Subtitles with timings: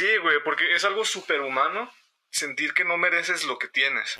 [0.00, 1.90] Sí, güey, porque es algo superhumano
[2.30, 4.18] sentir que no mereces lo que tienes.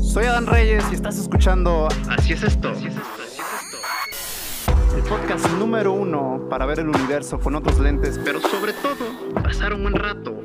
[0.00, 2.68] Soy Adán Reyes y estás escuchando Así es esto.
[2.68, 3.20] Así es esto.
[3.20, 4.96] Así es esto.
[4.96, 9.34] el podcast número uno para ver el universo con otros lentes, pero Pero sobre todo,
[9.42, 10.40] pasar un buen rato.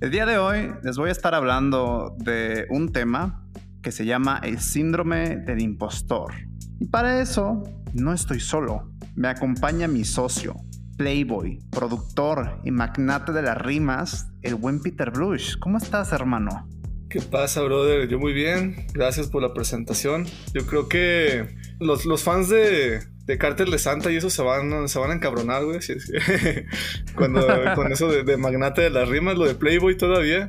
[0.00, 3.48] el día de hoy les voy a estar hablando de un tema
[3.84, 6.34] que se llama el síndrome del impostor.
[6.80, 7.62] Y para eso
[7.94, 8.90] no estoy solo.
[9.16, 10.54] Me acompaña mi socio,
[10.96, 15.58] playboy, productor y magnate de las rimas, el buen Peter Blush.
[15.58, 16.68] ¿Cómo estás, hermano?
[17.08, 18.06] ¿Qué pasa, brother?
[18.08, 18.86] Yo muy bien.
[18.92, 20.26] Gracias por la presentación.
[20.52, 24.88] Yo creo que los, los fans de, de Cártel de Santa y eso se van,
[24.88, 25.78] se van a encabronar, güey.
[27.14, 30.48] Cuando, con eso de, de magnate de las rimas, lo de Playboy todavía.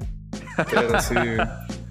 [0.70, 1.16] Pero sí.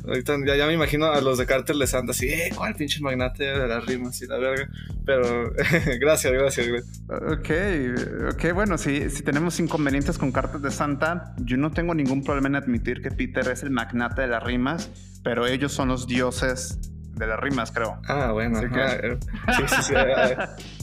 [0.08, 3.00] Ahorita ya, ya me imagino a los de Cártel de Santa así, eh, ¿cuál pinche
[3.00, 4.68] magnate de las rimas y la verga?
[5.04, 5.52] Pero
[6.00, 6.80] gracias, gracias, güey.
[7.08, 12.24] Ok, ok, bueno, si, si tenemos inconvenientes con cartas de Santa, yo no tengo ningún
[12.24, 14.90] problema en admitir que Peter es el magnate de las rimas,
[15.22, 16.78] pero ellos son los dioses
[17.14, 18.00] de las rimas, creo.
[18.06, 18.60] Ah, bueno.
[18.60, 19.18] Que-
[19.56, 19.94] Sí, sí, sí.
[19.94, 20.34] hay,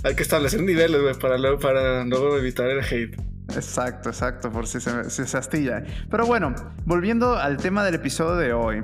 [0.04, 3.16] hay que establecer niveles, güey, para luego, para luego evitar el hate.
[3.56, 5.84] Exacto, exacto, por si se, si se astilla.
[6.10, 6.54] Pero bueno,
[6.86, 8.84] volviendo al tema del episodio de hoy.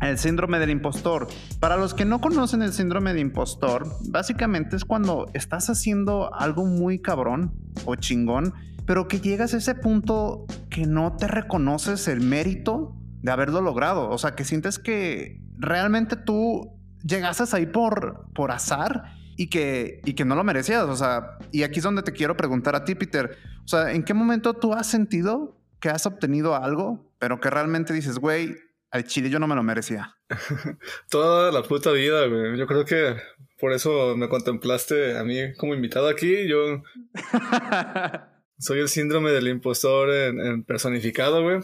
[0.00, 1.28] El síndrome del impostor.
[1.60, 6.64] Para los que no conocen el síndrome del impostor, básicamente es cuando estás haciendo algo
[6.64, 7.52] muy cabrón
[7.84, 8.54] o chingón,
[8.86, 14.08] pero que llegas a ese punto que no te reconoces el mérito de haberlo logrado.
[14.10, 20.14] O sea, que sientes que realmente tú llegaste ahí por, por azar y que, y
[20.14, 20.84] que no lo merecías.
[20.84, 23.36] O sea, y aquí es donde te quiero preguntar a ti, Peter.
[23.64, 27.92] O sea, ¿en qué momento tú has sentido que has obtenido algo, pero que realmente
[27.92, 28.56] dices, güey,
[28.90, 30.16] al chile yo no me lo merecía?
[31.10, 32.58] Toda la puta vida, güey.
[32.58, 33.16] Yo creo que
[33.58, 36.48] por eso me contemplaste a mí como invitado aquí.
[36.48, 36.82] Yo
[38.58, 41.60] soy el síndrome del impostor en, en personificado, güey.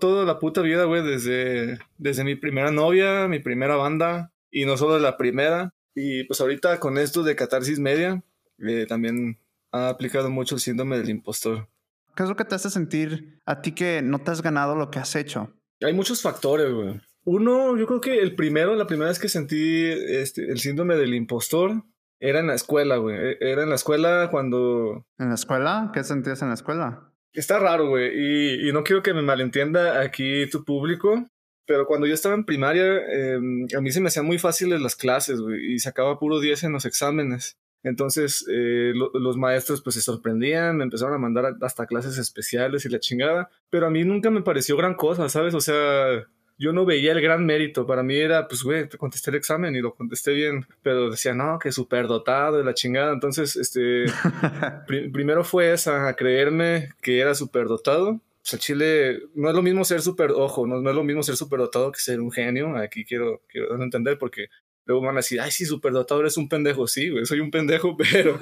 [0.00, 4.76] Toda la puta vida, güey, desde, desde mi primera novia, mi primera banda, y no
[4.76, 5.74] solo la primera.
[5.94, 8.22] Y pues ahorita con esto de Catarsis Media,
[8.58, 9.38] eh, también
[9.72, 11.68] ha aplicado mucho el síndrome del impostor.
[12.14, 14.90] ¿Qué es lo que te hace sentir a ti que no te has ganado lo
[14.90, 15.52] que has hecho?
[15.82, 17.00] Hay muchos factores, güey.
[17.24, 21.14] Uno, yo creo que el primero, la primera vez que sentí este, el síndrome del
[21.14, 21.82] impostor,
[22.20, 23.16] era en la escuela, güey.
[23.16, 25.06] E- Era en la escuela cuando...
[25.18, 25.90] ¿En la escuela?
[25.94, 27.12] ¿Qué sentías en la escuela?
[27.32, 28.10] Está raro, güey.
[28.14, 31.26] Y, y no quiero que me malentienda aquí tu público,
[31.66, 33.38] pero cuando yo estaba en primaria, eh,
[33.76, 35.74] a mí se me hacían muy fáciles las clases, güey.
[35.74, 37.56] Y sacaba puro 10 en los exámenes.
[37.82, 42.84] Entonces, eh, lo- los maestros pues se sorprendían, me empezaron a mandar hasta clases especiales
[42.84, 43.50] y la chingada.
[43.70, 45.54] Pero a mí nunca me pareció gran cosa, ¿sabes?
[45.54, 46.26] O sea,
[46.60, 47.86] yo no veía el gran mérito.
[47.86, 50.66] Para mí era, pues, güey, te contesté el examen y lo contesté bien.
[50.82, 53.12] Pero decía, no, que súper dotado y la chingada.
[53.12, 54.06] Entonces, este,
[54.86, 58.20] pri- primero fue esa, a creerme que era súper dotado.
[58.42, 61.22] Pues al Chile no es lo mismo ser súper, ojo, no, no es lo mismo
[61.22, 62.76] ser súper dotado que ser un genio.
[62.76, 64.46] Aquí quiero, quiero entender porque
[64.88, 66.88] luego van a decir, ay, sí, súper dotado eres un pendejo.
[66.88, 68.38] Sí, güey, soy un pendejo, pero.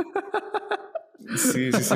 [1.37, 1.95] Sí, sí, sí.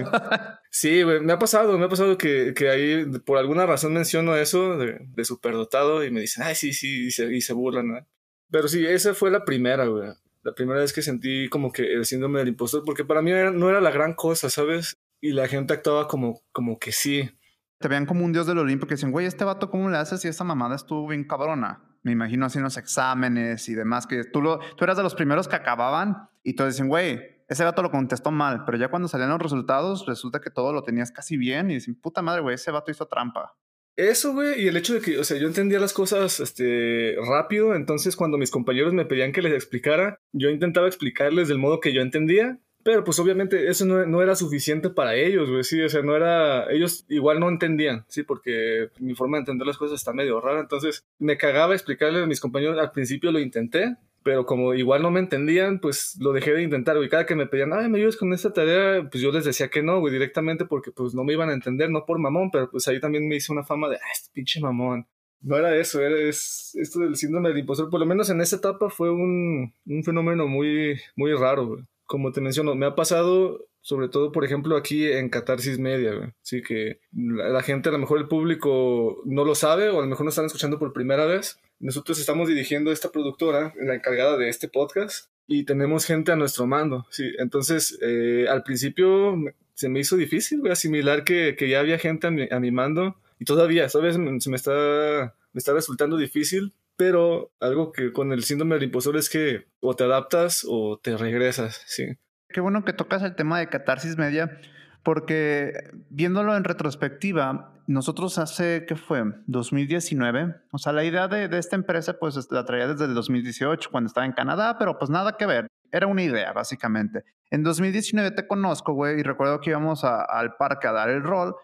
[0.70, 4.34] Sí, güey, me ha pasado, me ha pasado que, que ahí por alguna razón menciono
[4.36, 8.06] eso de, de superdotado y me dicen, ay, sí, sí, y se, y se burlan.
[8.50, 10.10] Pero sí, esa fue la primera, güey.
[10.42, 13.50] La primera vez que sentí como que el síndrome del impostor, porque para mí era-
[13.52, 14.96] no era la gran cosa, ¿sabes?
[15.20, 17.30] Y la gente actuaba como, como que sí.
[17.78, 20.22] Te vean como un dios del Olimpo que dicen, güey, este vato, ¿cómo le haces
[20.22, 21.84] si esta mamada estuvo bien cabrona?
[22.02, 25.48] Me imagino en los exámenes y demás, que tú, lo, tú eras de los primeros
[25.48, 29.30] que acababan y todos dicen, güey, ese vato lo contestó mal, pero ya cuando salían
[29.30, 32.70] los resultados resulta que todo lo tenías casi bien y dicen, puta madre, güey, ese
[32.70, 33.56] vato hizo trampa.
[33.96, 37.74] Eso, güey, y el hecho de que, o sea, yo entendía las cosas este, rápido,
[37.74, 41.92] entonces cuando mis compañeros me pedían que les explicara, yo intentaba explicarles del modo que
[41.92, 45.88] yo entendía, pero pues obviamente eso no, no era suficiente para ellos, güey, sí, o
[45.88, 50.00] sea, no era, ellos igual no entendían, sí, porque mi forma de entender las cosas
[50.00, 54.44] está medio rara, entonces me cagaba explicarles a mis compañeros, al principio lo intenté, pero
[54.44, 57.08] como igual no me entendían, pues lo dejé de intentar, güey.
[57.08, 59.82] Cada que me pedían, ay, me ayudas con esta tarea, pues yo les decía que
[59.82, 62.86] no, güey, directamente porque pues no me iban a entender, no por mamón, pero pues
[62.88, 65.06] ahí también me hice una fama de, ah, este pinche mamón.
[65.40, 68.56] No era eso, era es, esto del síndrome del impostor, por lo menos en esa
[68.56, 71.84] etapa fue un, un fenómeno muy, muy raro, güey.
[72.10, 76.30] Como te menciono, me ha pasado sobre todo, por ejemplo, aquí en Catarsis Media, güey.
[76.42, 80.02] Sí, que la, la gente, a lo mejor el público no lo sabe o a
[80.02, 81.60] lo mejor nos están escuchando por primera vez.
[81.78, 86.66] Nosotros estamos dirigiendo esta productora, la encargada de este podcast, y tenemos gente a nuestro
[86.66, 87.30] mando, sí.
[87.38, 89.36] Entonces, eh, al principio
[89.74, 92.72] se me hizo difícil, güey, asimilar que, que ya había gente a mi, a mi
[92.72, 94.16] mando, y todavía, ¿sabes?
[94.16, 99.16] Se me está, me está resultando difícil, pero algo que con el síndrome del impostor
[99.16, 102.18] es que o te adaptas o te regresas, sí.
[102.50, 104.60] Qué bueno que tocas el tema de catarsis media,
[105.02, 105.72] porque
[106.10, 109.22] viéndolo en retrospectiva, nosotros hace, ¿qué fue?
[109.46, 110.56] 2019.
[110.72, 114.08] O sea, la idea de, de, esta empresa, pues la traía desde el 2018, cuando
[114.08, 115.68] estaba en Canadá, pero pues nada que ver.
[115.90, 117.24] Era una idea, básicamente.
[117.48, 121.22] En 2019 te conozco, güey, y recuerdo que íbamos a, al parque a dar el
[121.22, 121.56] rol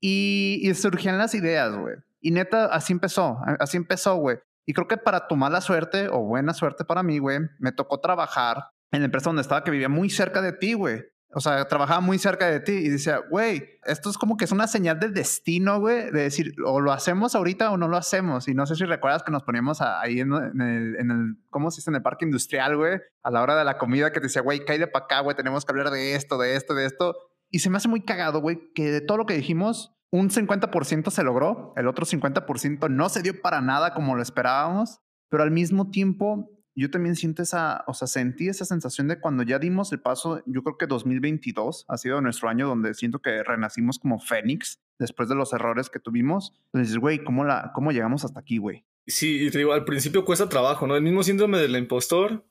[0.00, 1.96] y, y surgían las ideas, güey.
[2.20, 4.38] Y neta, así empezó, así empezó, güey.
[4.66, 8.00] Y creo que para tu mala suerte o buena suerte para mí, güey, me tocó
[8.00, 11.02] trabajar en la empresa donde estaba que vivía muy cerca de ti, güey.
[11.36, 14.52] O sea, trabajaba muy cerca de ti y decía, güey, esto es como que es
[14.52, 18.46] una señal del destino, güey, de decir, o lo hacemos ahorita o no lo hacemos.
[18.46, 21.80] Y no sé si recuerdas que nos poníamos ahí en, el, en el, ¿cómo se
[21.80, 21.90] dice?
[21.90, 24.60] En el parque industrial, güey, a la hora de la comida que te decía, güey,
[24.60, 27.16] de para acá, güey, tenemos que hablar de esto, de esto, de esto.
[27.50, 31.10] Y se me hace muy cagado, güey, que de todo lo que dijimos, un 50%
[31.10, 35.50] se logró, el otro 50% no se dio para nada como lo esperábamos, pero al
[35.50, 39.90] mismo tiempo yo también siento esa, o sea, sentí esa sensación de cuando ya dimos
[39.90, 44.20] el paso, yo creo que 2022 ha sido nuestro año donde siento que renacimos como
[44.20, 46.54] Fénix después de los errores que tuvimos.
[46.72, 47.44] Entonces, güey, ¿cómo,
[47.74, 48.84] ¿cómo llegamos hasta aquí, güey?
[49.08, 50.94] Sí, te digo, al principio cuesta trabajo, ¿no?
[50.94, 52.44] El mismo síndrome del impostor,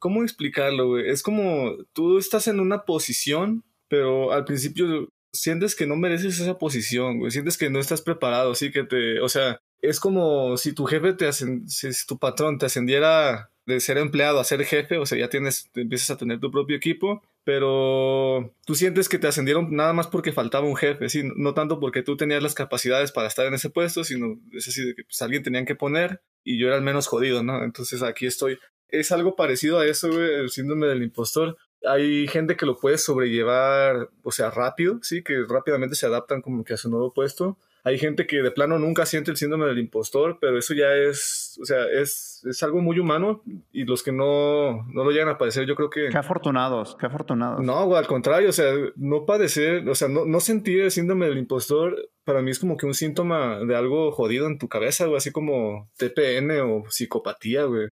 [0.00, 1.08] ¿cómo explicarlo, güey?
[1.08, 6.58] Es como tú estás en una posición, pero al principio sientes que no mereces esa
[6.58, 7.30] posición, güey.
[7.30, 11.12] Sientes que no estás preparado, sí, que te, o sea, es como si tu jefe
[11.12, 15.18] te ascend, si tu patrón te ascendiera de ser empleado a ser jefe, o sea,
[15.18, 19.92] ya tienes, empiezas a tener tu propio equipo, pero tú sientes que te ascendieron nada
[19.92, 21.22] más porque faltaba un jefe, ¿sí?
[21.36, 24.84] no tanto porque tú tenías las capacidades para estar en ese puesto, sino es así
[24.84, 27.64] de que pues, alguien tenían que poner y yo era el menos jodido, ¿no?
[27.64, 28.58] Entonces aquí estoy.
[28.88, 31.56] Es algo parecido a eso, güey, el síndrome del impostor.
[31.86, 36.64] Hay gente que lo puede sobrellevar, o sea, rápido, sí, que rápidamente se adaptan como
[36.64, 39.78] que a su nuevo puesto hay gente que de plano nunca siente el síndrome del
[39.78, 43.42] impostor, pero eso ya es, o sea, es, es algo muy humano
[43.72, 46.08] y los que no, no lo llegan a padecer, yo creo que...
[46.08, 47.60] Qué afortunados, qué afortunados.
[47.62, 51.36] No, al contrario, o sea, no padecer, o sea, no, no sentir el síndrome del
[51.36, 55.18] impostor, para mí es como que un síntoma de algo jodido en tu cabeza, güey,
[55.18, 57.88] así como TPN o psicopatía, güey.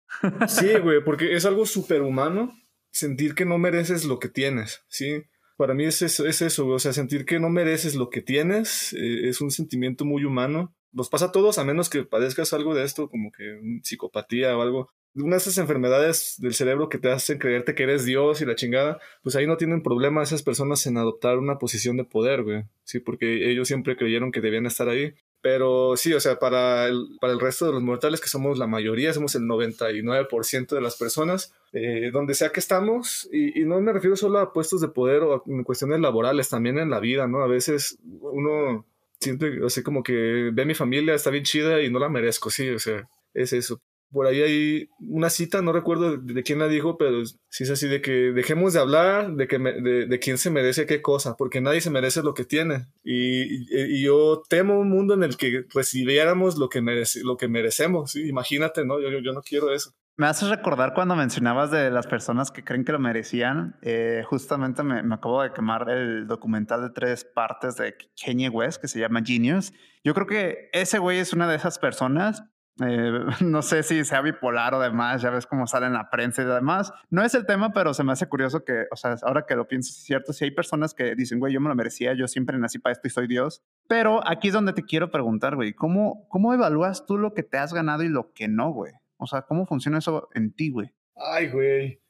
[0.48, 2.52] Sí, güey, porque es algo superhumano
[2.98, 5.22] sentir que no mereces lo que tienes, ¿sí?
[5.56, 8.92] Para mí es eso, es eso, o sea, sentir que no mereces lo que tienes
[8.92, 10.74] eh, es un sentimiento muy humano.
[10.92, 14.62] Nos pasa a todos, a menos que padezcas algo de esto, como que psicopatía o
[14.62, 14.88] algo.
[15.14, 18.54] Una de esas enfermedades del cerebro que te hacen creerte que eres Dios y la
[18.54, 22.64] chingada, pues ahí no tienen problema esas personas en adoptar una posición de poder, güey.
[22.84, 25.14] Sí, porque ellos siempre creyeron que debían estar ahí.
[25.40, 28.66] Pero sí, o sea, para el, para el resto de los mortales, que somos la
[28.66, 33.80] mayoría, somos el 99% de las personas, eh, donde sea que estamos, y, y, no
[33.80, 37.26] me refiero solo a puestos de poder o a cuestiones laborales, también en la vida,
[37.26, 37.42] ¿no?
[37.42, 38.86] A veces uno
[39.20, 42.50] siente así como que ve a mi familia, está bien chida y no la merezco,
[42.50, 43.80] sí, o sea, es eso
[44.10, 47.88] por ahí hay una cita, no recuerdo de, quién la dijo, pero sí es así
[47.88, 51.80] de que dejemos de hablar de, que de, quién se merece qué cosa, porque nadie
[51.80, 52.86] se merece lo que tiene.
[53.04, 58.16] Y, yo temo un mundo en el que recibiéramos lo que, merece, lo que merecemos.
[58.16, 59.00] Imagínate, ¿no?
[59.00, 59.92] Yo, yo, no quiero eso.
[60.18, 63.76] Me haces recordar cuando mencionabas de las personas que creen que lo merecían.
[63.82, 68.88] Eh, justamente me, acabo de quemar el documental de tres partes de Kanye West que
[68.88, 69.72] se llama Genius.
[70.02, 72.42] Yo creo que ese güey es una de esas personas
[72.80, 76.42] eh, no sé si sea bipolar o demás, ya ves cómo sale en la prensa
[76.42, 76.92] y demás.
[77.10, 79.66] No es el tema, pero se me hace curioso que, o sea, ahora que lo
[79.66, 82.58] pienso, es cierto, si hay personas que dicen, güey, yo me lo merecía, yo siempre
[82.58, 83.62] nací para esto y soy Dios.
[83.88, 87.58] Pero aquí es donde te quiero preguntar, güey, ¿cómo, ¿cómo evalúas tú lo que te
[87.58, 88.92] has ganado y lo que no, güey?
[89.18, 90.90] O sea, ¿cómo funciona eso en ti, güey?
[91.16, 92.00] Ay, güey.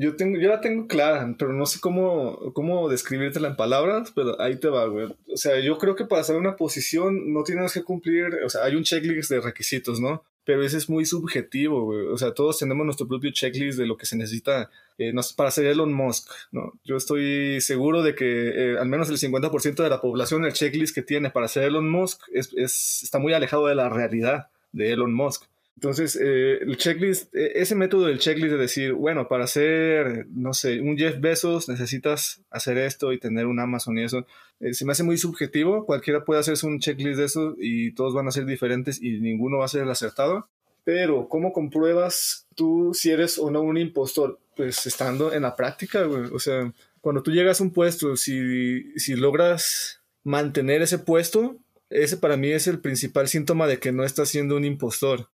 [0.00, 4.40] Yo, tengo, yo la tengo clara, pero no sé cómo, cómo describírtela en palabras, pero
[4.40, 5.06] ahí te va, güey.
[5.32, 8.62] O sea, yo creo que para hacer una posición no tienes que cumplir, o sea,
[8.62, 10.22] hay un checklist de requisitos, ¿no?
[10.44, 12.06] Pero ese es muy subjetivo, güey.
[12.06, 15.66] O sea, todos tenemos nuestro propio checklist de lo que se necesita eh, para ser
[15.66, 16.74] Elon Musk, ¿no?
[16.84, 20.94] Yo estoy seguro de que eh, al menos el 50% de la población, el checklist
[20.94, 24.92] que tiene para ser Elon Musk es, es, está muy alejado de la realidad de
[24.92, 25.42] Elon Musk.
[25.78, 30.52] Entonces, eh, el checklist, e, ese método del checklist de decir, bueno, para hacer, no
[30.52, 34.26] sé, un Jeff Bezos necesitas hacer esto y tener un Amazon y eso,
[34.58, 35.86] eh, se me hace muy subjetivo.
[35.86, 39.58] Cualquiera puede hacerse un checklist de eso y todos van a ser diferentes y ninguno
[39.58, 40.48] va a ser el acertado.
[40.82, 44.40] Pero, ¿cómo compruebas tú si eres o no un impostor?
[44.56, 46.24] Pues estando en la práctica, güey.
[46.32, 51.56] O sea, cuando tú llegas a un puesto, si, si logras mantener ese puesto,
[51.88, 55.28] ese para mí es el principal síntoma de que no estás siendo un impostor.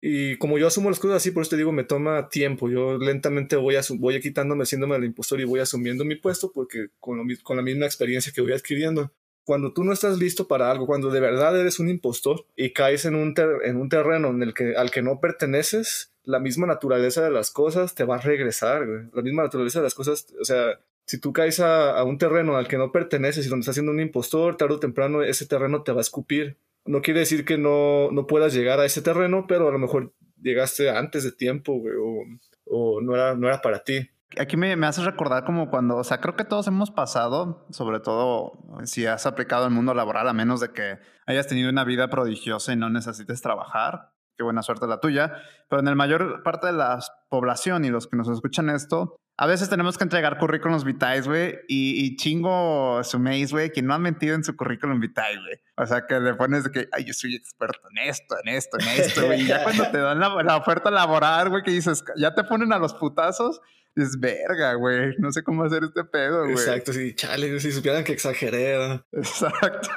[0.00, 2.68] Y como yo asumo las cosas así, por eso te digo, me toma tiempo.
[2.70, 7.18] Yo lentamente voy, voy quitándome, haciéndome el impostor y voy asumiendo mi puesto porque con,
[7.18, 9.10] la misma experiencia que voy adquiriendo.
[9.44, 13.06] cuando tú no estás listo para algo, cuando de verdad eres un impostor y caes
[13.06, 14.28] en un, ter- en un terreno
[14.76, 18.86] al que no perteneces, la misma naturaleza de las cosas te va a regresar.
[19.14, 22.56] La misma naturaleza de las cosas, o sea, si tú caes a, a un terreno
[22.58, 25.82] al que no perteneces y donde estás siendo un impostor, tarde o temprano ese terreno
[25.82, 26.58] te va a escupir.
[26.88, 30.14] No quiere decir que no, no puedas llegar a ese terreno, pero a lo mejor
[30.40, 32.24] llegaste antes de tiempo, güey, o,
[32.64, 34.08] o no, era, no era para ti.
[34.38, 38.00] Aquí me, me hace recordar como cuando, o sea, creo que todos hemos pasado, sobre
[38.00, 38.52] todo
[38.84, 42.72] si has aplicado el mundo laboral, a menos de que hayas tenido una vida prodigiosa
[42.72, 44.12] y no necesites trabajar.
[44.36, 45.34] Qué buena suerte la tuya.
[45.68, 49.46] Pero en la mayor parte de la población y los que nos escuchan esto, a
[49.46, 53.94] veces tenemos que entregar currículums vitae, güey, y, y chingo su maíz, güey, que no
[53.94, 55.60] han mentido en su currículum vitae, güey.
[55.76, 58.78] O sea, que le pones de que, ay, yo soy experto en esto, en esto,
[58.80, 59.42] en esto, güey.
[59.42, 62.72] Y ya cuando te dan la, la oferta laboral, güey, que dices, ya te ponen
[62.72, 63.60] a los putazos,
[63.94, 66.52] dices, verga, güey, no sé cómo hacer este pedo, güey.
[66.54, 68.76] Exacto, sí, chale, si supieran que exageré.
[68.76, 69.06] ¿no?
[69.12, 69.88] Exacto.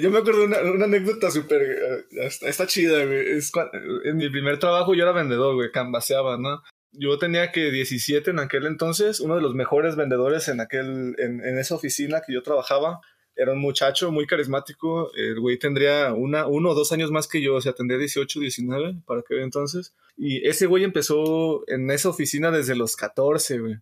[0.00, 1.62] Yo me acuerdo de una, una anécdota súper.
[1.62, 3.30] eh, está, está chida, güey.
[3.36, 3.70] Es cua-
[4.04, 6.62] en mi primer trabajo yo era vendedor, güey, canvaseaba, ¿no?
[6.92, 11.58] Yo tenía que 17 en aquel entonces, uno de los mejores vendedores en, aquel, en,
[11.58, 13.00] esa oficina que yo trabajaba.
[13.36, 15.12] Era un muchacho muy carismático.
[15.14, 18.40] El güey tendría una, uno o dos años más que yo, o sea, tendría 18,
[18.40, 19.94] 19 para aquel entonces.
[20.16, 23.76] Y ese güey empezó en esa oficina desde los 14, güey.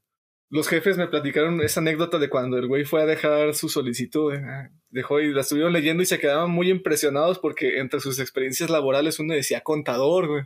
[0.49, 4.33] Los jefes me platicaron esa anécdota de cuando el güey fue a dejar su solicitud.
[4.35, 8.71] eh, Dejó y la estuvieron leyendo y se quedaban muy impresionados porque entre sus experiencias
[8.71, 10.43] laborales uno decía contador, güey.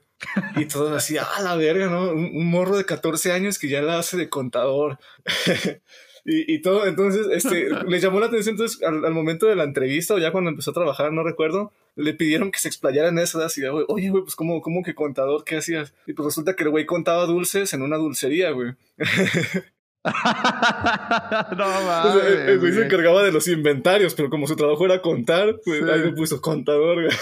[0.56, 2.10] Y todos así, ah, la verga, ¿no?
[2.12, 4.98] Un, un morro de 14 años que ya la hace de contador.
[6.24, 9.64] y, y todo, entonces, este, les llamó la atención entonces al, al momento de la
[9.64, 13.18] entrevista o ya cuando empezó a trabajar, no recuerdo, le pidieron que se explayara en
[13.18, 15.44] eso, así, de, oye, güey, pues ¿cómo, ¿cómo que contador?
[15.44, 15.92] ¿Qué hacías?
[16.06, 18.72] Y pues resulta que el güey contaba dulces en una dulcería, güey.
[21.56, 21.66] no
[22.08, 22.92] Entonces, el- el güey se mames.
[22.92, 25.90] encargaba de los inventarios, pero como su trabajo era contar, pues Sí.
[25.90, 27.08] ahí le puso contador.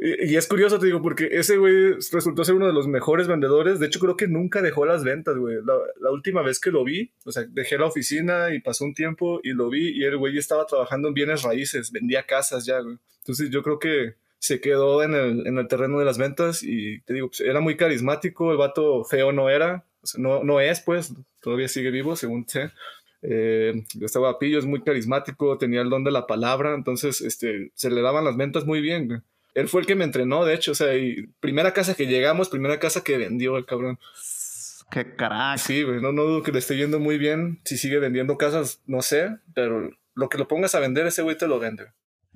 [0.00, 3.28] Y, y es curioso, te digo, porque ese güey resultó ser uno de los mejores
[3.28, 3.78] vendedores.
[3.78, 5.58] De hecho, creo que nunca dejó las ventas, güey.
[5.64, 8.94] La, la última vez que lo vi, o sea, dejé la oficina y pasó un
[8.94, 12.80] tiempo y lo vi y el güey estaba trabajando en bienes raíces, vendía casas ya,
[12.80, 12.96] güey.
[13.18, 17.00] Entonces yo creo que se quedó en el, en el terreno de las ventas y
[17.00, 20.60] te digo, pues, era muy carismático, el vato feo no era, o sea, no, no
[20.60, 22.70] es, pues, todavía sigue vivo, según sé.
[23.22, 27.90] Eh, estaba pillo, es muy carismático, tenía el don de la palabra, entonces este, se
[27.90, 29.22] le daban las ventas muy bien.
[29.54, 32.50] Él fue el que me entrenó, de hecho, o sea, y primera casa que llegamos,
[32.50, 33.98] primera casa que vendió el cabrón.
[34.90, 35.58] Qué carajo.
[35.58, 37.58] Sí, güey, no, no dudo que le esté yendo muy bien.
[37.64, 41.36] Si sigue vendiendo casas, no sé, pero lo que lo pongas a vender, ese güey
[41.36, 41.86] te lo vende.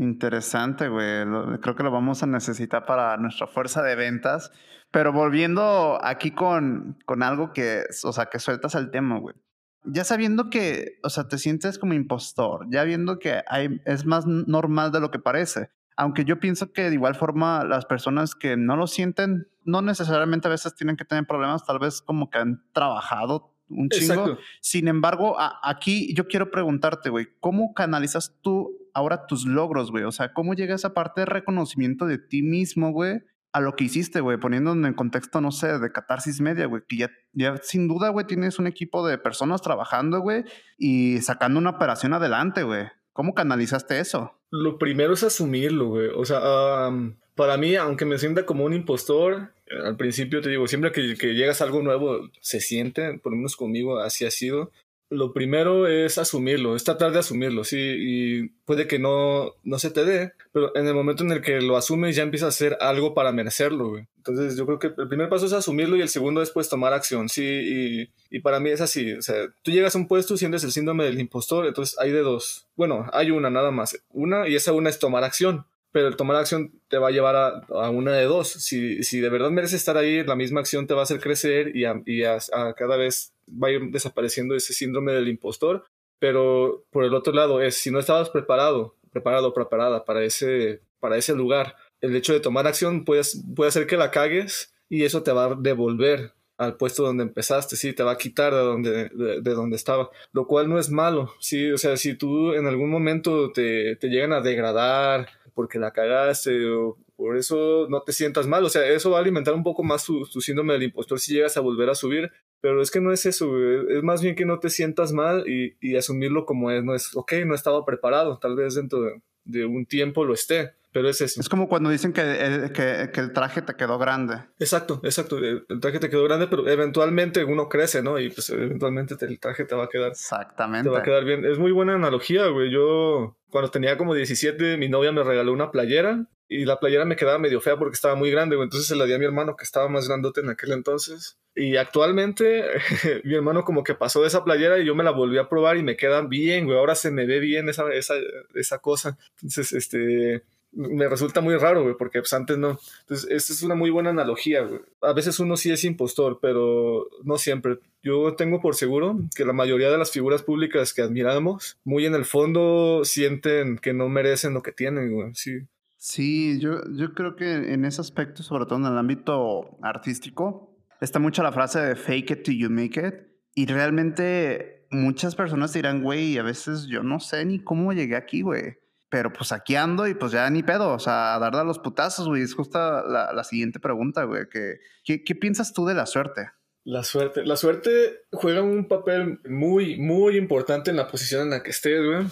[0.00, 1.24] Interesante, güey.
[1.60, 4.50] Creo que lo vamos a necesitar para nuestra fuerza de ventas.
[4.90, 9.36] Pero volviendo aquí con, con algo que, o sea, que sueltas el tema, güey.
[9.84, 14.26] Ya sabiendo que, o sea, te sientes como impostor, ya viendo que hay, es más
[14.26, 15.70] normal de lo que parece.
[15.96, 20.48] Aunque yo pienso que de igual forma las personas que no lo sienten, no necesariamente
[20.48, 24.12] a veces tienen que tener problemas, tal vez como que han trabajado un chingo.
[24.14, 24.38] Exacto.
[24.62, 30.04] Sin embargo, a- aquí yo quiero preguntarte, güey, ¿cómo canalizas tú ahora tus logros, güey?
[30.04, 33.20] O sea, ¿cómo llega esa parte de reconocimiento de ti mismo, güey?
[33.52, 36.96] A lo que hiciste, güey, poniendo en contexto, no sé, de catarsis media, güey, que
[36.96, 40.44] ya, ya sin duda, güey, tienes un equipo de personas trabajando, güey,
[40.78, 42.86] y sacando una operación adelante, güey.
[43.12, 44.38] ¿Cómo canalizaste eso?
[44.50, 46.08] Lo primero es asumirlo, güey.
[46.14, 46.90] O sea,
[47.34, 49.52] para mí, aunque me sienta como un impostor,
[49.84, 53.36] al principio te digo, siempre que, que llegas a algo nuevo, se siente, por lo
[53.36, 54.70] menos conmigo, así ha sido.
[55.12, 59.90] Lo primero es asumirlo, es tratar de asumirlo, sí, y puede que no, no se
[59.90, 62.78] te dé, pero en el momento en el que lo asumes ya empiezas a hacer
[62.80, 64.06] algo para merecerlo, güey.
[64.18, 66.92] Entonces yo creo que el primer paso es asumirlo y el segundo es pues tomar
[66.92, 70.36] acción, sí, y, y para mí es así, o sea, tú llegas a un puesto,
[70.36, 74.46] sientes el síndrome del impostor, entonces hay de dos, bueno, hay una nada más, una
[74.46, 77.48] y esa una es tomar acción, pero el tomar acción te va a llevar a,
[77.70, 78.48] a una de dos.
[78.48, 81.76] Si, si de verdad mereces estar ahí, la misma acción te va a hacer crecer
[81.76, 82.38] y, y a
[82.76, 85.84] cada vez va a ir desapareciendo ese síndrome del impostor.
[86.18, 90.82] Pero por el otro lado es, si no estabas preparado, preparado o preparada para ese,
[91.00, 95.04] para ese lugar, el hecho de tomar acción puedes, puede hacer que la cagues y
[95.04, 98.60] eso te va a devolver al puesto donde empezaste, sí, te va a quitar de
[98.60, 102.52] donde, de, de donde estaba, lo cual no es malo, sí, o sea, si tú
[102.52, 108.00] en algún momento te, te llegan a degradar porque la cagaste o por eso no
[108.00, 110.84] te sientas mal, o sea, eso va a alimentar un poco más tu, síndrome del
[110.84, 113.46] impostor si llegas a volver a subir, pero es que no es eso,
[113.90, 117.34] es más bien que no te sientas mal y, asumirlo como es, no es, ok,
[117.44, 121.40] no estaba preparado, tal vez dentro de, de un tiempo lo esté, pero es eso.
[121.40, 124.36] Es como cuando dicen que, el- que, que el traje te quedó grande.
[124.58, 125.38] Exacto, exacto.
[125.38, 128.18] El traje te quedó grande, pero eventualmente uno crece, ¿no?
[128.18, 130.88] Y pues eventualmente te- el traje te va a quedar, Exactamente.
[130.88, 131.44] te va a quedar bien.
[131.44, 132.70] Es muy buena analogía, güey.
[132.70, 137.14] Yo, cuando tenía como 17, mi novia me regaló una playera y la playera me
[137.14, 138.66] quedaba medio fea porque estaba muy grande, güey.
[138.66, 141.36] Entonces se la di a mi hermano que estaba más grandote en aquel entonces.
[141.54, 142.64] Y actualmente
[143.24, 145.76] mi hermano como que pasó de esa playera y yo me la volví a probar
[145.76, 146.76] y me queda bien, güey.
[146.78, 148.14] Ahora se me ve bien esa, esa,
[148.54, 149.16] esa cosa.
[149.36, 150.42] Entonces, este,
[150.72, 152.78] me resulta muy raro, güey, porque pues, antes no.
[153.00, 154.80] Entonces, esta es una muy buena analogía, güey.
[155.02, 157.78] A veces uno sí es impostor, pero no siempre.
[158.02, 162.14] Yo tengo por seguro que la mayoría de las figuras públicas que admiramos, muy en
[162.14, 165.34] el fondo sienten que no merecen lo que tienen, güey.
[165.34, 165.60] Sí.
[165.96, 171.18] Sí, yo, yo creo que en ese aspecto, sobre todo en el ámbito artístico, está
[171.18, 173.14] mucho la frase de fake it till you make it.
[173.54, 178.40] Y realmente muchas personas dirán, güey, a veces yo no sé ni cómo llegué aquí,
[178.40, 178.78] güey.
[179.10, 182.28] Pero pues aquí ando y pues ya ni pedo, o sea, darle a los putazos,
[182.28, 182.42] güey.
[182.42, 184.48] Es justo la, la siguiente pregunta, güey.
[184.48, 186.50] que- ¿qué, ¿Qué piensas tú de la suerte?
[186.84, 187.44] La suerte.
[187.44, 192.02] La suerte juega un papel muy, muy importante en la posición en la que estés,
[192.04, 192.24] güey.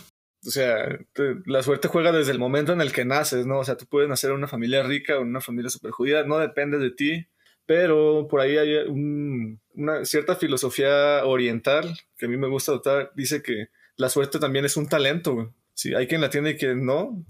[0.46, 3.58] O sea, te- la suerte juega desde el momento en el que naces, ¿no?
[3.58, 6.22] O sea, tú puedes nacer en una familia rica o en una familia super judía,
[6.24, 7.26] no depende de ti.
[7.66, 13.10] Pero por ahí hay un- una cierta filosofía oriental que a mí me gusta adoptar.
[13.16, 13.66] Dice que
[13.96, 15.48] la suerte también es un talento, güey.
[15.78, 17.22] Sí, hay quien la tiene y quien no.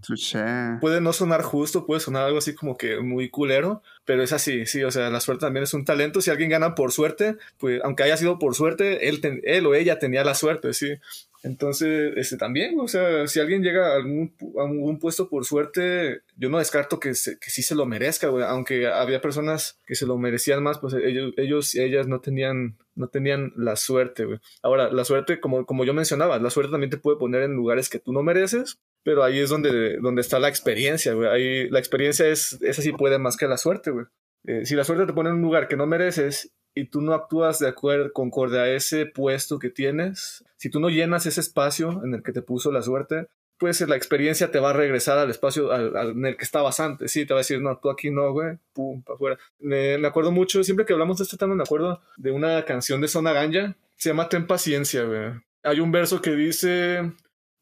[0.80, 4.64] Puede no sonar justo, puede sonar algo así como que muy culero, pero es así,
[4.64, 6.22] sí, o sea, la suerte también es un talento.
[6.22, 9.74] Si alguien gana por suerte, pues aunque haya sido por suerte, él, ten- él o
[9.74, 10.94] ella tenía la suerte, sí.
[11.42, 16.22] Entonces, este también, o sea, si alguien llega a algún, a algún puesto por suerte,
[16.36, 18.44] yo no descarto que, se- que sí se lo merezca, güey.
[18.44, 22.76] Aunque había personas que se lo merecían más, pues ellos, ellos y ellas no tenían,
[22.94, 24.38] no tenían la suerte, güey.
[24.62, 27.88] Ahora, la suerte, como, como yo mencionaba, la suerte también te puede poner en lugares
[27.88, 31.28] que tú no mereces, pero ahí es donde, donde está la experiencia, güey.
[31.28, 34.06] Ahí la experiencia es, esa sí puede más que la suerte, güey.
[34.44, 37.12] Eh, si la suerte te pone en un lugar que no mereces y tú no
[37.12, 42.02] actúas de acuerdo, concorde a ese puesto que tienes, si tú no llenas ese espacio
[42.04, 45.30] en el que te puso la suerte, pues la experiencia te va a regresar al
[45.30, 47.10] espacio al, en el que estabas antes.
[47.10, 49.38] Sí, te va a decir, no, tú aquí no, güey, pum, para afuera.
[49.58, 53.00] Me, me acuerdo mucho, siempre que hablamos de este tema, me acuerdo de una canción
[53.00, 55.32] de Zona Ganja, se llama Ten Paciencia, güey.
[55.64, 57.12] Hay un verso que dice,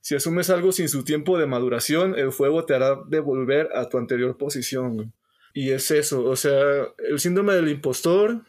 [0.01, 3.97] si asumes algo sin su tiempo de maduración, el fuego te hará devolver a tu
[3.97, 5.15] anterior posición.
[5.55, 8.43] Y es eso, o sea, el síndrome del impostor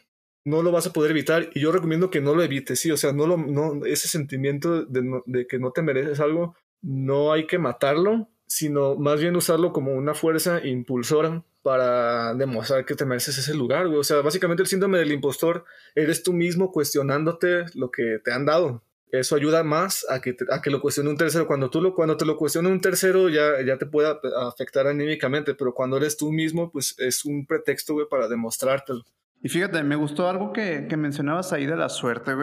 [0.48, 2.98] no lo vas a poder evitar y yo recomiendo que no lo evites, sí, o
[2.98, 7.48] sea, no lo, no, ese sentimiento de, de que no te mereces algo, no hay
[7.48, 13.38] que matarlo, sino más bien usarlo como una fuerza impulsora para demostrar que te mereces
[13.38, 14.00] ese lugar, güey.
[14.00, 18.46] O sea, básicamente el síndrome del impostor eres tú mismo cuestionándote lo que te han
[18.46, 18.84] dado.
[19.12, 21.46] Eso ayuda más a que, te- a que lo cuestione un tercero.
[21.48, 25.56] Cuando, tú lo, cuando te lo cuestiona un tercero ya, ya te puede afectar anímicamente,
[25.56, 29.04] pero cuando eres tú mismo, pues es un pretexto, güey, para demostrártelo.
[29.42, 32.34] Y fíjate, me gustó algo que, que mencionabas ahí de la suerte.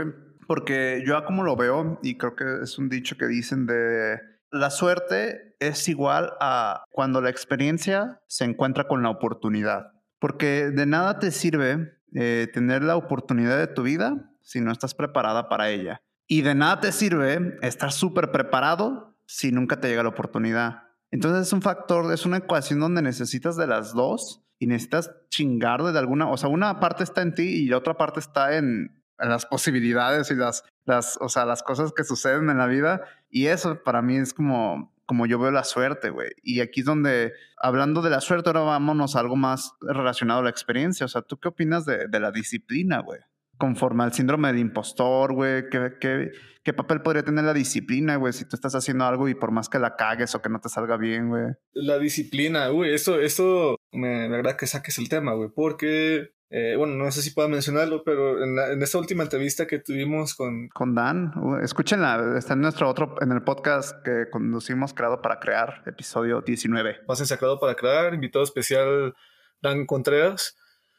[0.47, 4.19] Porque yo como lo veo, y creo que es un dicho que dicen de
[4.51, 9.93] la suerte es igual a cuando la experiencia se encuentra con la oportunidad.
[10.21, 14.95] Porque de nada te sirve eh, tener la oportunidad de tu vida si no estás
[14.95, 16.03] preparada para ella.
[16.29, 20.85] Y de nada te sirve estar súper preparado si nunca te llega la oportunidad.
[21.11, 25.83] Entonces es un factor, es una ecuación donde necesitas de las dos y necesitas chingar
[25.83, 29.03] de alguna, o sea, una parte está en ti y la otra parte está en,
[29.19, 33.03] en las posibilidades y las, las, o sea, las cosas que suceden en la vida.
[33.29, 36.31] Y eso para mí es como, como yo veo la suerte, güey.
[36.43, 40.45] Y aquí es donde, hablando de la suerte, ahora vámonos a algo más relacionado a
[40.45, 41.05] la experiencia.
[41.05, 43.21] O sea, ¿tú qué opinas de, de la disciplina, güey?
[43.59, 46.31] Conforme al síndrome del impostor, güey, ¿qué, qué,
[46.63, 48.33] qué papel podría tener la disciplina, güey?
[48.33, 50.71] Si tú estás haciendo algo y por más que la cagues o que no te
[50.71, 51.53] salga bien, güey.
[51.75, 56.75] La disciplina, uy, eso, eso me, me agrada que saques el tema, güey, porque, eh,
[56.77, 60.35] bueno, no sé si puedo mencionarlo, pero en, la- en esta última entrevista que tuvimos
[60.35, 65.39] con, Con Dan, escúchenla, está en nuestro otro, en el podcast que conducimos creado para
[65.41, 66.99] crear, episodio 19.
[67.09, 69.15] Más Ensacrado para Crear, invitado especial
[69.63, 70.57] Dan Contreras,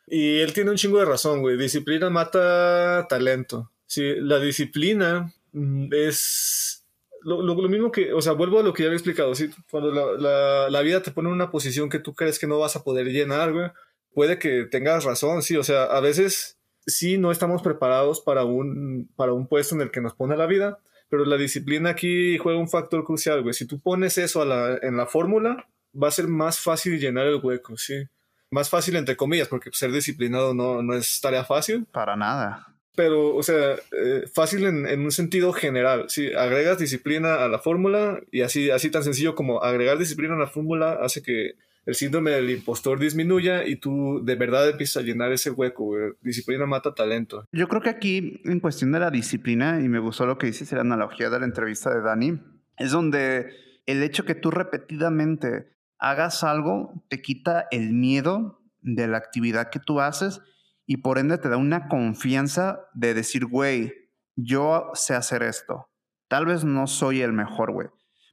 [0.07, 3.71] y él tiene un chingo de razón, güey, disciplina mata talento.
[3.87, 6.84] Sí, la disciplina mm, es
[7.25, 9.49] lo, lo- mismo que, o sea, vuelvo a lo que ya había explicado, ¿sí?
[9.69, 12.59] Cuando la, la- la vida te pone en una posición que tú crees que no
[12.59, 13.69] vas a poder llenar, güey,
[14.13, 16.57] puede que tengas razón, sí, o sea, a veces
[16.87, 20.45] sí no estamos preparados para un, para un puesto en el que nos pone la
[20.45, 20.77] vida,
[21.09, 23.53] pero la disciplina aquí juega un factor crucial, güey.
[23.53, 24.43] Si tú pones eso
[24.81, 25.67] en la fórmula,
[26.01, 28.03] va a ser más fácil llenar el hueco, sí.
[28.51, 32.67] Más fácil entre comillas, porque ser disciplinado no, no es tarea fácil, Para nada.
[32.95, 36.05] Pero, o sea, eh, fácil en, en, un sentido general.
[36.07, 40.39] Si agregas disciplina a la fórmula y así, así tan sencillo como agregar disciplina a
[40.39, 41.55] la fórmula hace que
[41.85, 46.65] el síndrome del impostor disminuya y tú de verdad empiezas a llenar ese hueco, Disciplina
[46.65, 47.47] mata talento.
[47.51, 50.71] Yo creo que aquí, en cuestión de la disciplina, y me gustó lo que dices,
[50.71, 52.39] la analogía de la entrevista de Dani,
[52.77, 53.51] es donde
[53.85, 55.67] el hecho que tú repetidamente
[55.99, 60.41] hagas algo te quita el miedo de la actividad que tú haces
[60.85, 63.93] y por ende te da una confianza de decir, güey,
[64.35, 65.89] yo sé hacer esto.
[66.27, 67.87] Tal vez no soy el mejor, güey,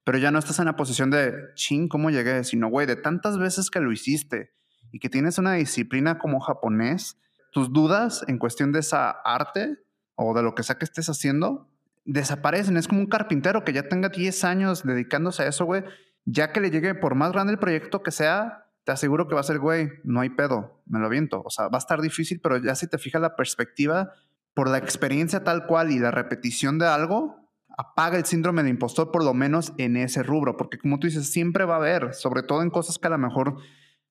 [0.04, 2.44] pero ya no estás en la posición de, ching, ¿cómo llegué?
[2.44, 4.52] Sino, güey, de tantas veces que lo hiciste
[4.90, 7.18] y que tienes una disciplina como japonés,
[7.52, 9.78] tus dudas en cuestión de esa arte
[10.14, 11.70] o de lo que sea que estés haciendo,
[12.04, 12.76] desaparecen.
[12.76, 15.84] Es como un carpintero que ya tenga 10 años dedicándose a eso, güey.
[16.24, 19.40] Ya que le llegue, por más grande el proyecto que sea, te aseguro que va
[19.40, 21.42] a ser, güey, no hay pedo, me lo viento.
[21.44, 24.12] O sea, va a estar difícil, pero ya si te fijas la perspectiva,
[24.54, 27.42] por la experiencia tal cual y la repetición de algo,
[27.76, 31.30] apaga el síndrome de impostor por lo menos en ese rubro, porque como tú dices,
[31.30, 33.56] siempre va a haber, sobre todo en cosas que a lo mejor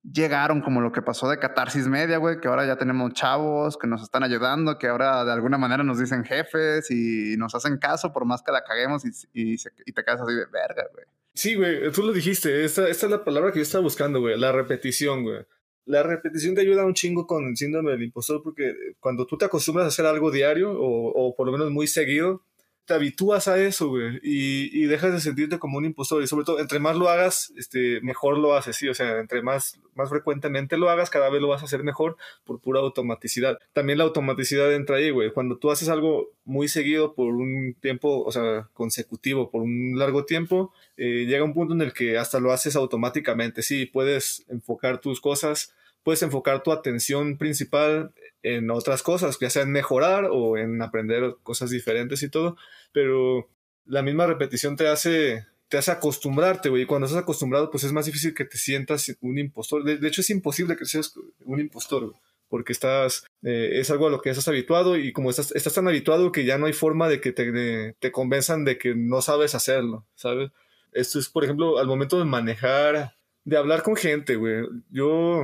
[0.03, 3.87] llegaron, como lo que pasó de Catarsis Media, güey, que ahora ya tenemos chavos que
[3.87, 8.11] nos están ayudando, que ahora de alguna manera nos dicen jefes y nos hacen caso
[8.11, 9.53] por más que la caguemos y, y,
[9.85, 11.05] y te quedas así de verga, güey.
[11.33, 14.37] Sí, güey, tú lo dijiste, esta, esta es la palabra que yo estaba buscando, güey,
[14.37, 15.39] la repetición, güey.
[15.85, 19.45] La repetición te ayuda un chingo con el síndrome del impostor porque cuando tú te
[19.45, 22.43] acostumbras a hacer algo diario o, o por lo menos muy seguido,
[22.91, 26.21] te habitúas a eso, güey, y, dejas de sentirte como un impostor.
[26.21, 28.89] Y sobre todo, entre más lo hagas, este, mejor lo haces, sí.
[28.89, 32.17] O sea, entre más, más frecuentemente lo hagas, cada vez lo vas a hacer mejor
[32.43, 33.57] por pura automaticidad.
[33.71, 35.31] También la automaticidad entra ahí, güey.
[35.31, 40.25] Cuando tú haces algo muy seguido por un tiempo, o sea, consecutivo, por un largo
[40.25, 43.61] tiempo, eh, llega un punto en el que hasta lo haces automáticamente.
[43.61, 49.63] Sí, puedes enfocar tus cosas puedes enfocar tu atención principal en otras cosas, ya sea
[49.63, 52.57] en mejorar o en aprender cosas diferentes y todo,
[52.91, 53.49] pero
[53.85, 57.93] la misma repetición te hace te hace acostumbrarte, güey, y cuando estás acostumbrado, pues es
[57.93, 59.85] más difícil que te sientas un impostor.
[59.85, 61.13] De, hecho, es imposible que seas
[61.45, 62.13] un impostor,
[62.49, 65.87] porque estás, eh, es algo a lo que estás habituado y como estás, estás tan
[65.87, 69.55] habituado que ya no hay forma de que te, te convenzan de que no sabes
[69.55, 70.51] hacerlo, ¿sabes?
[70.91, 74.65] Esto es, por ejemplo, al momento de manejar, de hablar con gente, güey.
[74.89, 75.41] Yo,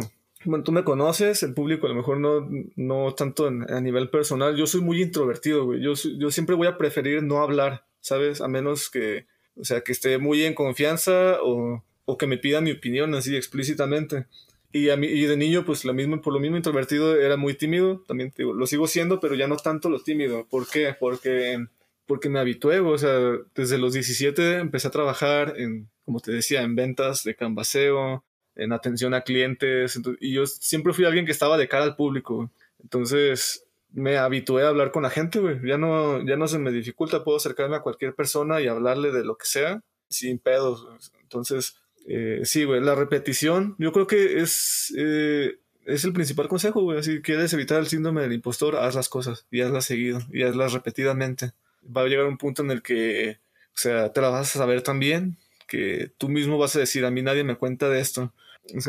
[0.47, 4.55] bueno, tú me conoces, el público a lo mejor no, no tanto a nivel personal.
[4.55, 5.81] Yo soy muy introvertido, güey.
[5.81, 8.39] Yo, yo siempre voy a preferir no hablar, ¿sabes?
[8.39, 12.63] A menos que, o sea, que esté muy en confianza o, o que me pidan
[12.63, 14.27] mi opinión así explícitamente.
[14.71, 17.53] Y, a mí, y de niño, pues lo mismo, por lo mismo introvertido era muy
[17.53, 20.47] tímido, también digo, lo sigo siendo, pero ya no tanto lo tímido.
[20.47, 20.95] ¿Por qué?
[20.97, 21.65] Porque,
[22.05, 23.17] porque me habitué, o sea,
[23.53, 28.23] desde los 17 empecé a trabajar en, como te decía, en ventas de canvaseo,
[28.57, 29.99] en atención a clientes.
[30.19, 32.51] y yo siempre fui alguien que estaba de cara al público.
[32.81, 35.59] Entonces me habitué a hablar con la gente, güey.
[35.63, 39.23] Ya no, ya no se me dificulta, puedo acercarme a cualquier persona y hablarle de
[39.23, 40.87] lo que sea sin pedos.
[41.21, 46.81] Entonces, eh, sí, güey, la repetición, yo creo que es, eh, es el principal consejo,
[46.81, 47.03] güey.
[47.03, 50.73] Si quieres evitar el síndrome del impostor, haz las cosas y hazlas seguido y hazlas
[50.73, 51.51] repetidamente.
[51.85, 53.39] Va a llegar un punto en el que,
[53.69, 57.05] o sea, te la vas a saber tan bien que tú mismo vas a decir,
[57.05, 58.33] a mí nadie me cuenta de esto.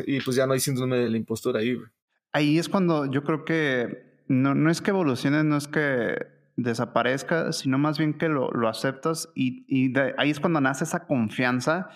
[0.07, 1.89] Y pues ya no hay síndrome del impostor ahí, güey.
[2.33, 6.17] Ahí es cuando yo creo que no, no es que evolucione, no es que
[6.57, 11.07] desaparezca, sino más bien que lo, lo aceptas y, y ahí es cuando nace esa
[11.07, 11.89] confianza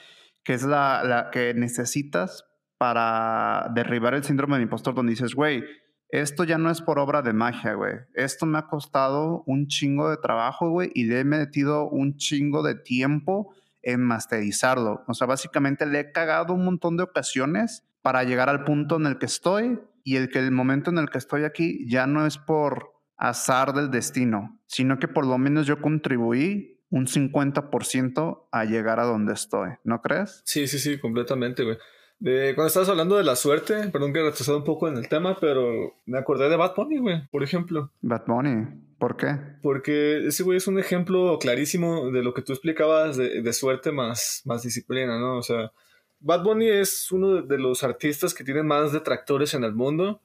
[0.44, 2.44] que es la, la, que necesitas
[2.78, 5.64] para derribar el síndrome del impostor, donde dices, güey,
[6.08, 7.94] esto ya no es por obra de magia, güey.
[8.14, 12.62] Esto me ha costado un chingo de trabajo, güey, y le he metido un chingo
[12.62, 15.04] de tiempo en masterizarlo.
[15.08, 19.06] O sea, básicamente le he cagado un montón de ocasiones para llegar al punto en
[19.06, 22.26] el que estoy y el que el momento en el que estoy aquí ya no
[22.26, 28.64] es por azar del destino, sino que por lo menos yo contribuí un 50% a
[28.64, 30.42] llegar a donde estoy, ¿no crees?
[30.44, 31.78] Sí, sí, sí, completamente, güey.
[32.22, 35.38] Cuando estabas hablando de la suerte, perdón que he retrasado un poco en el tema,
[35.40, 37.90] pero me acordé de Bad Bunny, güey, por ejemplo.
[38.00, 38.66] Bad Bunny.
[38.98, 39.36] ¿Por qué?
[39.62, 44.42] Porque ese güey es un ejemplo clarísimo de lo que tú explicabas de, suerte más,
[44.44, 45.38] más disciplina, ¿no?
[45.38, 45.72] O sea,
[46.20, 50.20] Bad Bunny es uno de los artistas que tienen más detractores en el mundo.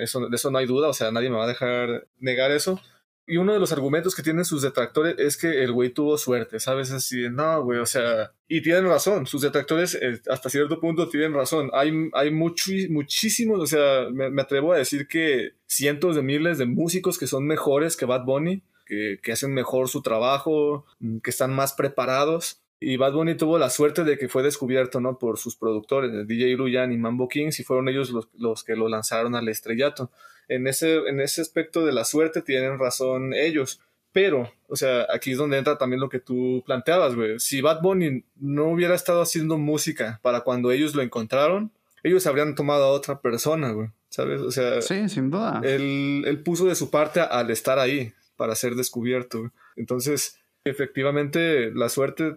[0.00, 2.80] Eso, de eso no hay duda, o sea, nadie me va a dejar negar eso.
[3.26, 6.58] Y uno de los argumentos que tienen sus detractores es que el güey tuvo suerte,
[6.58, 6.90] ¿sabes?
[6.90, 11.32] Así, no, güey, o sea, y tienen razón, sus detractores eh, hasta cierto punto tienen
[11.32, 11.70] razón.
[11.72, 16.66] Hay, hay mucho, muchísimos, o sea, me, atrevo a decir que cientos de miles de
[16.66, 20.84] músicos que son mejores que Bad Bunny, que, que hacen mejor su trabajo,
[21.22, 22.61] que están más preparados.
[22.82, 25.18] Y Bad Bunny tuvo la suerte de que fue descubierto, ¿no?
[25.18, 28.88] Por sus productores, DJ Luyan y Mambo Kings, y fueron ellos los, los que lo
[28.88, 30.10] lanzaron al estrellato.
[30.48, 33.80] En ese, en ese aspecto de la suerte tienen razón ellos.
[34.12, 37.38] Pero, o sea, aquí es donde entra también lo que tú planteabas, güey.
[37.40, 41.70] Si Bad Bunny no hubiera estado haciendo música para cuando ellos lo encontraron,
[42.02, 43.88] ellos habrían tomado a otra persona, güey.
[44.10, 44.42] ¿Sabes?
[44.42, 45.62] O sea, Sí, sin duda.
[45.64, 49.38] él, él puso de su parte al estar ahí para ser descubierto.
[49.38, 49.50] güey.
[49.76, 52.36] Entonces, efectivamente, la suerte,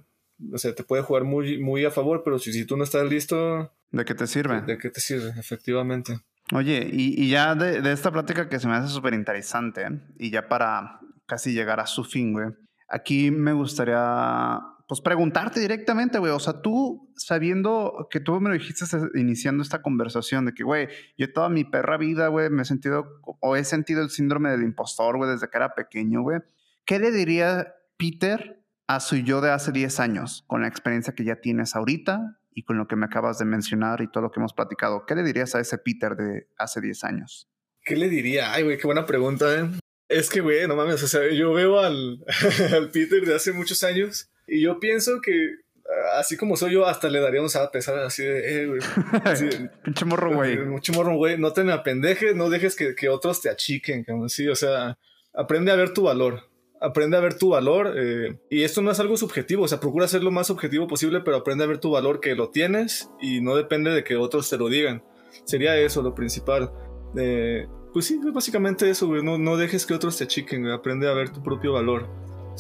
[0.54, 3.10] o sea, te puede jugar muy, muy a favor, pero si, si tú no estás
[3.10, 4.62] listo, ¿De qué te sirve?
[4.62, 5.30] ¿de qué te sirve?
[5.40, 6.20] Efectivamente.
[6.54, 9.88] Oye, y, y ya de, de esta plática que se me hace súper interesante,
[10.20, 12.50] y ya para casi llegar a su fin, güey,
[12.88, 18.56] aquí me gustaría, pues, preguntarte directamente, güey, o sea, tú sabiendo que tú me lo
[18.56, 22.66] dijiste iniciando esta conversación de que, güey, yo toda mi perra vida, güey, me he
[22.66, 26.42] sentido, o he sentido el síndrome del impostor, güey, desde que era pequeño, güey,
[26.86, 31.24] ¿qué le diría Peter a su yo de hace 10 años, con la experiencia que
[31.24, 34.40] ya tienes ahorita y con lo que me acabas de mencionar y todo lo que
[34.40, 35.06] hemos platicado?
[35.06, 37.48] ¿Qué le dirías a ese Peter de hace 10 años?
[37.84, 38.54] ¿Qué le diría?
[38.54, 39.70] Ay, güey, qué buena pregunta, ¿eh?
[40.08, 42.24] Es que, güey, no mames, o sea, yo veo al,
[42.74, 46.86] al Peter de hace muchos años y yo pienso que ah, así como soy yo,
[46.86, 47.88] hasta le daría un ¿sabes?
[47.88, 48.80] Así de, eh, güey.
[49.84, 50.58] Pinche morro, güey.
[50.60, 51.38] Mucho morro, güey.
[51.38, 54.30] No te me apendejes, no dejes que, que otros te achiquen, cabrón.
[54.30, 54.98] Sí, o sea,
[55.34, 56.44] aprende a ver tu valor.
[56.86, 57.94] Aprende a ver tu valor.
[57.98, 61.22] eh, y esto no es algo subjetivo, o sea, procura ser lo más objetivo posible,
[61.22, 64.50] pero aprende a ver tu valor que lo tienes y no depende de que otros
[64.50, 65.04] te lo digan.
[65.44, 66.72] Sería eso lo principal.
[67.18, 69.24] Eh, pues sí, básicamente eso, güey.
[69.24, 70.74] No, no dejes que otros te achiquen, güey.
[70.74, 72.08] Aprende a ver tu propio valor.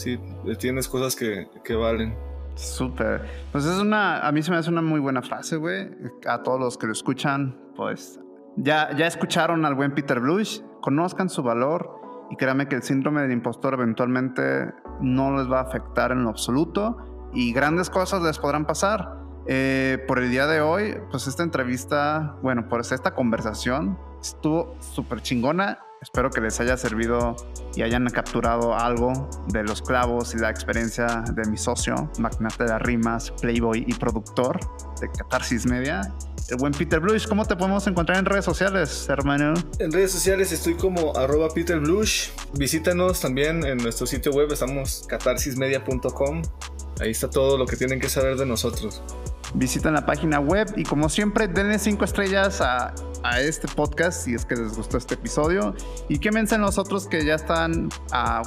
[0.06, 0.18] Eh,
[0.58, 2.16] tienes cosas que, que valen.
[2.56, 3.22] Súper.
[3.52, 5.90] Pues es una, a mí se me hace una muy buena frase, güey.
[6.26, 8.20] A todos los que lo escuchan, pues
[8.58, 11.90] ya, ya escucharon al buen Peter Blush, conozcan su valor
[12.30, 16.30] y créanme que el síndrome del impostor eventualmente no les va a afectar en lo
[16.30, 16.98] absoluto
[17.34, 19.16] y grandes cosas les podrán pasar.
[19.48, 25.22] Eh, por el día de hoy, pues esta entrevista, bueno, por esta conversación estuvo súper
[25.22, 25.80] chingona.
[26.02, 27.36] Espero que les haya servido
[27.76, 32.70] y hayan capturado algo de los clavos y la experiencia de mi socio, magnate de
[32.70, 34.60] las rimas, playboy y productor
[35.00, 36.02] de Catarsis Media.
[36.48, 39.56] El buen Peter Blush, ¿cómo te podemos encontrar en redes sociales, hermano?
[39.80, 42.30] En redes sociales estoy como arroba Peter Blush.
[42.54, 46.44] Visítanos también en nuestro sitio web, estamos catarsismedia.com.
[47.00, 49.02] Ahí está todo lo que tienen que saber de nosotros.
[49.56, 54.36] Visiten la página web y como siempre denle cinco estrellas a, a este podcast si
[54.36, 55.74] es que les gustó este episodio
[56.10, 57.90] y quémense en los otros que ya están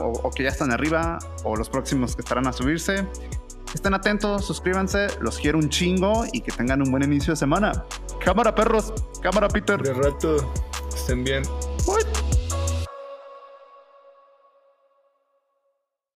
[0.01, 3.05] o, o que ya están arriba o los próximos que estarán a subirse.
[3.75, 7.85] Estén atentos, suscríbanse, los quiero un chingo y que tengan un buen inicio de semana.
[8.25, 9.81] Cámara perros, cámara Peter.
[9.81, 10.53] De rato,
[10.95, 11.43] estén bien.
[11.87, 12.07] What?